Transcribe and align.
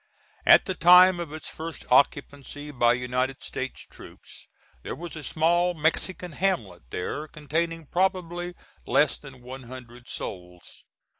At 0.47 0.65
the 0.65 0.73
time 0.73 1.19
of 1.19 1.31
its 1.31 1.47
first 1.47 1.85
occupancy 1.91 2.71
by 2.71 2.93
United 2.93 3.43
States 3.43 3.81
troops 3.85 4.47
there 4.81 4.95
was 4.95 5.15
a 5.15 5.21
small 5.23 5.75
Mexican 5.75 6.31
hamlet 6.31 6.89
there, 6.89 7.27
containing 7.27 7.85
probably 7.85 8.55
less 8.87 9.19
than 9.19 9.43
one 9.43 9.61
hundred 9.65 10.09
souls. 10.09 10.85